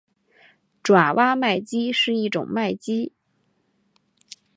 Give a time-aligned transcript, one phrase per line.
[0.81, 3.13] 爪哇麦鸡是一种麦鸡。